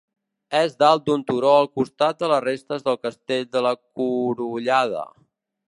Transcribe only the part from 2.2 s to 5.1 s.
de les restes del Castell de la Curullada.